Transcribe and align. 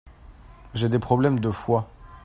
J'ai 0.73 0.89
des 0.89 0.97
problèmes 0.97 1.39
de 1.39 1.51
foie. 1.51 1.87